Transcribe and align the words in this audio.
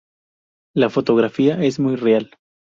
La 0.73 0.89
fotografía 0.89 1.63
es 1.63 1.79
muy 1.79 1.95
real. 1.95 2.31